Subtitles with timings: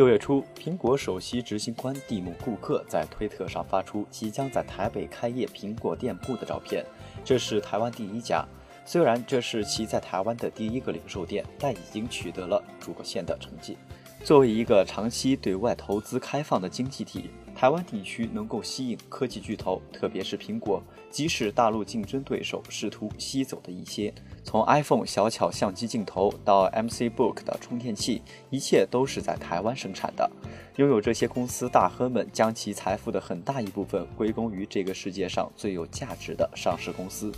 [0.00, 6.82] 六月初，苹果首席执行官蒂姆·库克在推特上发出即将在台北开业苹果店铺的照片，
[7.22, 8.42] 这是台湾第一家。
[8.86, 13.76] 虽然这是其在台湾的第一个零售店，但已经取得了卓现的成绩。
[14.24, 17.28] 作为一个长期对外投资开放的经济体，
[17.60, 24.10] 台湾地区能够吸引科技巨头，特别是苹果，即使大陆竞争对手试图吸走的一些。
[24.42, 30.30] 从 iPhone 小巧相机镜头到 MC Book 的充电器，一切都是在台湾生产的。
[30.76, 37.30] 拥有这些公司大亨们将其财富的很大一部分归功于这个世界上最有价值的上市公司。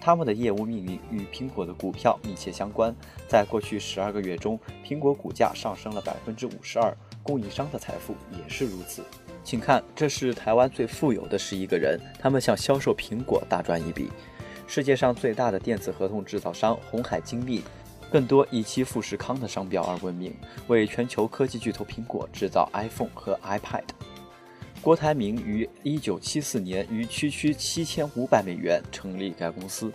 [0.00, 2.92] 他们的业务命运与苹果的股票密切相关。
[3.28, 6.92] 在过去十二个月中，苹果股价上升了百分之五十二，
[7.22, 9.04] 供应商的财富也是如此。
[9.44, 14.08] 请看，这是台湾最富有的十一个人，他们向销售苹果大赚一笔。
[14.66, 17.62] 世界上最大的电子合同制造商红海精密，
[18.10, 20.34] 更多以其富士康的商标而闻名，
[20.68, 23.82] 为全球科技巨头苹果制造 iPhone 和 iPad。
[24.80, 29.92] 郭台铭于1974年于区区7500美元成立该公司，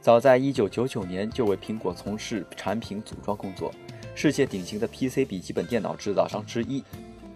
[0.00, 3.72] 早在1999年就为苹果从事产品组装工作。
[4.14, 6.82] 世界顶级的 PC 笔记本电脑制造商之一，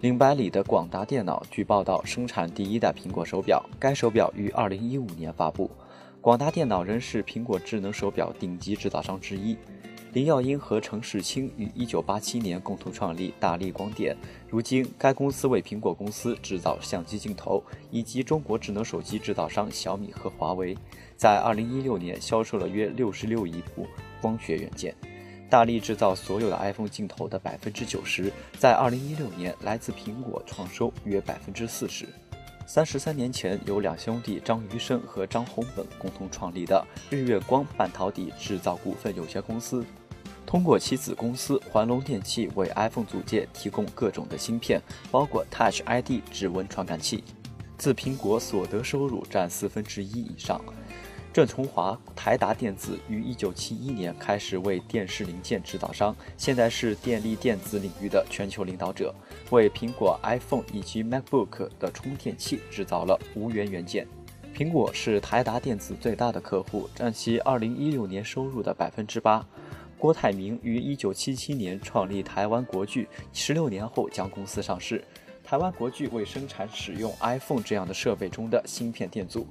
[0.01, 5.69] 林百里的广达电脑据报道生产第一代苹果手表，该手表于2015年发布。
[6.19, 9.55] 广达电脑仍是苹果智能手表顶级制造商之一。
[10.13, 14.17] 林耀英和程世清于1987年共同创立大力光电，
[14.49, 20.75] 如今该公司为苹果公司制造相机镜头，以及中国智能手机制造商小米和华为。
[21.15, 23.85] 在2016年销售了约66亿部
[24.19, 24.95] 光学元件。
[25.51, 32.05] 大力制造所有的 iPhone 镜头的90%，在2016年来自苹果创收约40%。
[32.65, 39.83] 三十三年前，由两兄弟张余生和张洪本共同创立的日月光半导体制造股份有限公司，
[40.45, 47.25] 通过其子公司环龙电器为 iPhone 组件提供各种的芯片，包括 Touch ID 指纹传感器，
[47.77, 50.61] 自苹果所得收入占四分之一以上。
[51.33, 59.15] 郑崇华，台达电子于1971年开始为电视零件制造商，现在是电力电子领域的全球领导者，
[59.49, 64.05] 为苹果 iPhone 以及 MacBook 的充电器制造了无源元件。
[64.53, 69.47] 苹果是台达电子最大的客户，占其2016年收入的百分之八。
[69.97, 75.01] 郭台铭于1977年创立台湾国巨，十六年后将公司上市。
[75.45, 79.47] 台湾国巨为生产使用 iPhone 这样的设备中的芯片电阻。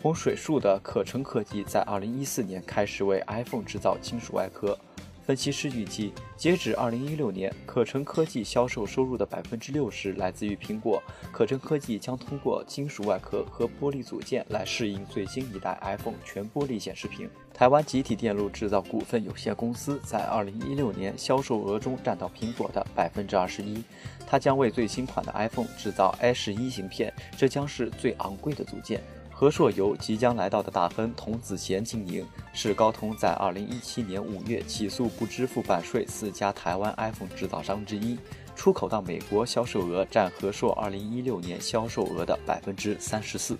[0.00, 4.78] 洪水树的可成科技在2014年开始为 iPhone 制造金属外壳。
[5.26, 11.02] 分析师预计，截止2016年，可成科技销售收入的百分之六十来自于苹果。
[11.32, 17.28] 可成科技将通过金属外壳和玻璃组件来适应最新一代 iPhone 全玻璃显示屏。
[17.52, 23.82] 台湾集体电路制造股份有限公司在2016年销售额中占到苹果的百分之二十一。
[24.26, 29.02] 它将为最新款的 iPhone 制造 A 十一芯片，这将是最昂贵的组件。
[29.38, 38.18] 和硕由即将来到的大亨童子贤经营，是高通在2017年5月起诉不支付版税四家台湾 iPhone 制造商之一。
[38.56, 43.56] 出口到美国销售额占和硕2016年销售额的百分之三十四。